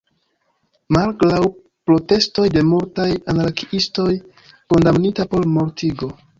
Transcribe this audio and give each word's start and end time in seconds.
Malgraŭ 0.95 1.41
protestoj 1.89 2.47
de 2.57 2.65
multaj 2.71 3.07
anarkiistoj, 3.35 4.09
kondamnita 4.75 5.31
por 5.35 5.51
mortigo. 5.59 6.15